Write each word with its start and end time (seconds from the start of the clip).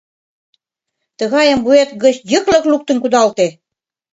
Тыгайым 1.17 1.59
вует 1.65 1.89
гыч 2.03 2.15
йыклык 2.31 2.63
луктын 2.71 2.97
кудалте! 3.03 3.47